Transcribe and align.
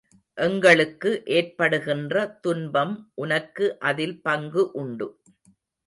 எங்களுக்கு 0.37 1.09
ஏற்படுகின்ற 1.35 2.15
துன்பம் 2.41 2.95
உனக்கு 3.15 3.67
அதில் 3.83 4.19
பங்கு 4.21 4.71
உண்டு. 4.81 5.09